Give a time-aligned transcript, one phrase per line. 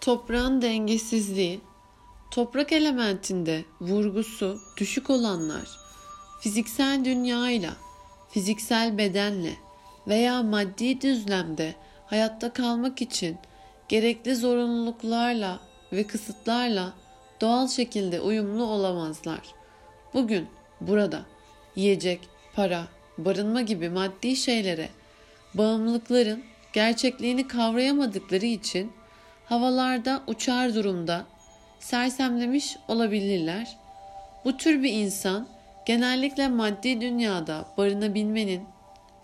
[0.00, 1.60] Toprağın dengesizliği,
[2.30, 5.68] toprak elementinde vurgusu düşük olanlar
[6.40, 7.76] fiziksel dünyayla,
[8.30, 9.52] fiziksel bedenle
[10.08, 11.74] veya maddi düzlemde
[12.06, 13.36] hayatta kalmak için
[13.88, 15.60] gerekli zorunluluklarla
[15.92, 16.92] ve kısıtlarla
[17.40, 19.40] doğal şekilde uyumlu olamazlar.
[20.14, 20.46] Bugün
[20.80, 21.22] burada
[21.76, 22.20] yiyecek,
[22.54, 22.84] para,
[23.18, 24.88] barınma gibi maddi şeylere
[25.54, 28.92] bağımlılıkların gerçekliğini kavrayamadıkları için
[29.48, 31.24] havalarda uçar durumda
[31.80, 33.76] sersemlemiş olabilirler.
[34.44, 35.46] Bu tür bir insan
[35.86, 38.62] genellikle maddi dünyada barınabilmenin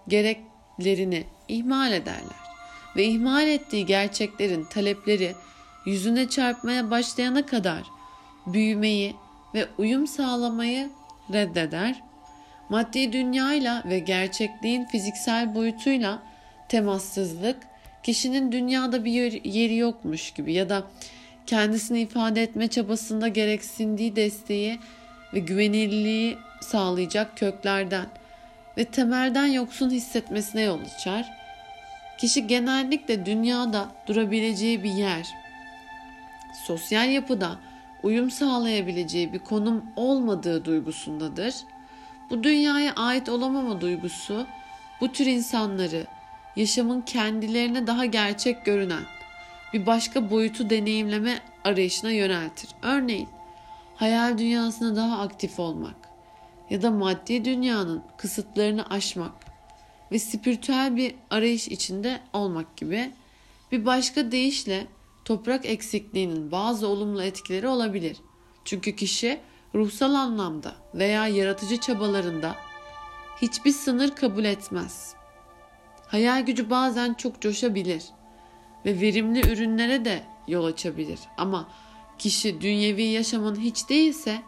[0.08, 2.44] gereklerini ihmal ederler
[2.96, 5.34] ve ihmal ettiği gerçeklerin talepleri
[5.86, 7.82] yüzüne çarpmaya başlayana kadar
[8.46, 9.16] büyümeyi
[9.54, 10.90] ve uyum sağlamayı
[11.32, 12.02] reddeder.
[12.68, 16.22] Maddi dünyayla ve gerçekliğin fiziksel boyutuyla
[16.68, 17.56] temassızlık
[18.04, 20.84] kişinin dünyada bir yeri yokmuş gibi ya da
[21.46, 24.78] kendisini ifade etme çabasında gereksindiği desteği
[25.34, 28.06] ve güvenilirliği sağlayacak köklerden
[28.78, 31.30] ve temelden yoksun hissetmesine yol açar.
[32.18, 35.26] Kişi genellikle dünyada durabileceği bir yer,
[36.66, 37.58] sosyal yapıda
[38.02, 41.54] uyum sağlayabileceği bir konum olmadığı duygusundadır.
[42.30, 44.46] Bu dünyaya ait olamama duygusu
[45.00, 46.06] bu tür insanları
[46.56, 49.02] yaşamın kendilerine daha gerçek görünen
[49.72, 52.70] bir başka boyutu deneyimleme arayışına yöneltir.
[52.82, 53.28] Örneğin
[53.96, 55.96] hayal dünyasında daha aktif olmak
[56.70, 59.32] ya da maddi dünyanın kısıtlarını aşmak
[60.12, 63.10] ve spiritüel bir arayış içinde olmak gibi
[63.72, 64.86] bir başka deyişle
[65.24, 68.16] toprak eksikliğinin bazı olumlu etkileri olabilir.
[68.64, 69.40] Çünkü kişi
[69.74, 72.56] ruhsal anlamda veya yaratıcı çabalarında
[73.42, 75.14] hiçbir sınır kabul etmez.
[76.06, 78.04] Hayal gücü bazen çok coşabilir
[78.86, 81.18] ve verimli ürünlere de yol açabilir.
[81.36, 81.68] Ama
[82.18, 84.38] kişi dünyevi yaşamın hiç değilse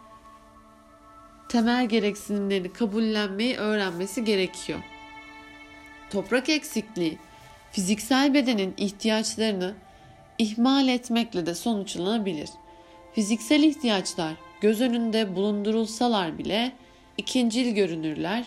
[1.48, 4.78] temel gereksinimlerini kabullenmeyi öğrenmesi gerekiyor.
[6.10, 7.18] Toprak eksikliği
[7.72, 9.74] fiziksel bedenin ihtiyaçlarını
[10.38, 12.48] ihmal etmekle de sonuçlanabilir.
[13.14, 16.72] Fiziksel ihtiyaçlar göz önünde bulundurulsalar bile
[17.16, 18.44] ikincil görünürler.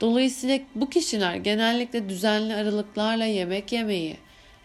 [0.00, 4.16] Dolayısıyla bu kişiler genellikle düzenli aralıklarla yemek yemeyi,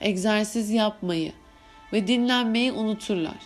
[0.02, 1.32] egzersiz yapmayı
[1.94, 3.38] ve dinlenmeyi unuturlar.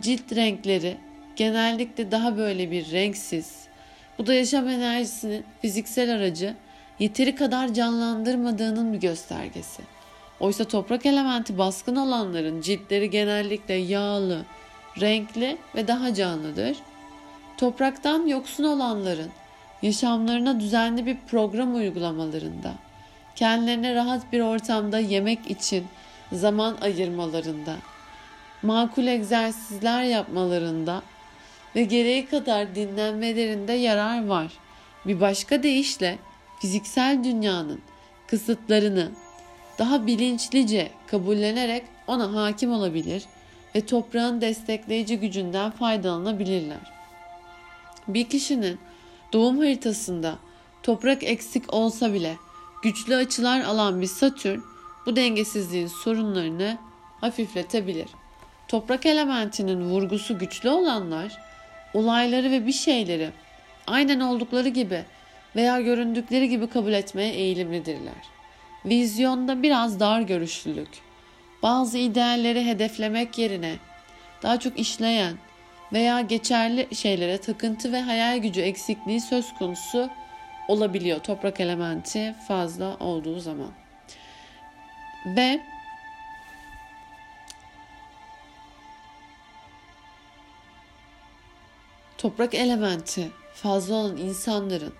[0.00, 0.96] Cilt renkleri
[1.36, 3.68] genellikle daha böyle bir renksiz.
[4.18, 6.54] Bu da yaşam enerjisinin fiziksel aracı
[6.98, 9.82] yeteri kadar canlandırmadığının bir göstergesi.
[10.40, 14.44] Oysa toprak elementi baskın olanların ciltleri genellikle yağlı,
[15.00, 16.76] renkli ve daha canlıdır.
[17.56, 19.30] Topraktan yoksun olanların
[19.82, 22.74] yaşamlarına düzenli bir program uygulamalarında,
[23.36, 25.86] kendilerine rahat bir ortamda yemek için
[26.32, 27.76] zaman ayırmalarında,
[28.62, 31.02] makul egzersizler yapmalarında
[31.76, 34.52] ve gereği kadar dinlenmelerinde yarar var.
[35.06, 36.18] Bir başka deyişle
[36.60, 37.80] fiziksel dünyanın
[38.26, 39.10] kısıtlarını
[39.78, 43.24] daha bilinçlice kabullenerek ona hakim olabilir
[43.74, 46.92] ve toprağın destekleyici gücünden faydalanabilirler.
[48.08, 48.78] Bir kişinin
[49.32, 50.38] doğum haritasında
[50.82, 52.36] toprak eksik olsa bile
[52.82, 54.60] güçlü açılar alan bir Satürn
[55.06, 56.78] bu dengesizliğin sorunlarını
[57.20, 58.08] hafifletebilir.
[58.68, 61.38] Toprak elementinin vurgusu güçlü olanlar
[61.94, 63.30] olayları ve bir şeyleri
[63.86, 65.04] aynen oldukları gibi
[65.56, 68.28] veya göründükleri gibi kabul etmeye eğilimlidirler.
[68.84, 70.88] Vizyonda biraz dar görüşlülük,
[71.62, 73.76] bazı idealleri hedeflemek yerine
[74.42, 75.36] daha çok işleyen
[75.92, 80.10] veya geçerli şeylere takıntı ve hayal gücü eksikliği söz konusu
[80.68, 83.70] olabiliyor toprak elementi fazla olduğu zaman.
[85.26, 85.60] Ve
[92.18, 94.94] toprak elementi fazla olan insanların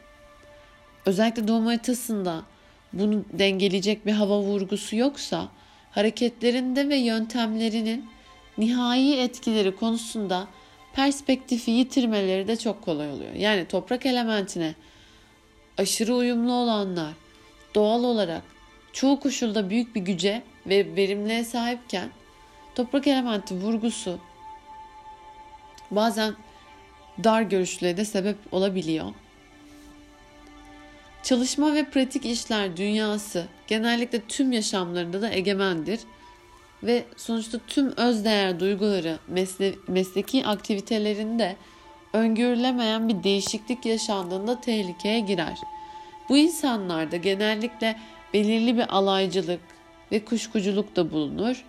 [1.07, 2.43] özellikle doğum haritasında
[2.93, 5.49] bunu dengeleyecek bir hava vurgusu yoksa
[5.91, 8.11] hareketlerinde ve yöntemlerinin
[8.59, 10.49] nihai etkileri konusunda
[10.99, 13.33] perspektifi yitirmeleri de çok kolay oluyor.
[13.33, 14.75] Yani toprak elementine
[15.79, 17.13] aşırı uyumlu olanlar
[17.75, 18.43] doğal olarak
[18.93, 22.11] çoğu koşulda büyük bir güce ve verimliğe sahipken
[22.75, 24.19] toprak elementi vurgusu
[25.91, 26.35] bazen
[27.25, 29.07] dar görüşlüğe de sebep olabiliyor.
[31.23, 36.01] Çalışma ve pratik işler dünyası genellikle tüm yaşamlarında da egemendir
[36.83, 41.57] ve sonuçta tüm özdeğer duyguları mesle mesleki aktivitelerinde
[42.13, 45.59] öngörülemeyen bir değişiklik yaşandığında tehlikeye girer.
[46.29, 47.99] Bu insanlarda genellikle
[48.35, 49.61] belirli bir alaycılık
[50.13, 51.65] ve kuşkuculuk da bulunur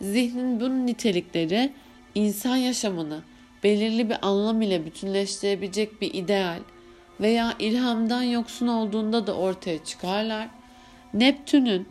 [0.00, 1.72] zihnin bu nitelikleri
[2.14, 3.22] insan yaşamını
[3.64, 6.58] belirli bir anlam ile bütünleştirebilecek bir ideal
[7.20, 10.48] veya ilhamdan yoksun olduğunda da ortaya çıkarlar.
[11.14, 11.88] Neptün'ün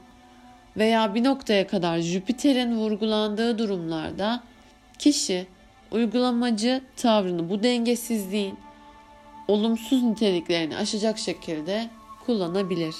[0.77, 4.43] veya bir noktaya kadar Jüpiter'in vurgulandığı durumlarda
[4.99, 5.47] kişi
[5.91, 8.57] uygulamacı tavrını bu dengesizliğin
[9.47, 11.89] olumsuz niteliklerini aşacak şekilde
[12.25, 12.95] kullanabilir.